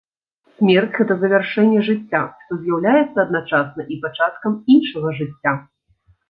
[0.59, 5.53] Смерць гэта завяршэнне жыцця, што з'яўляецца адначасна і пачаткам іншага жыцця.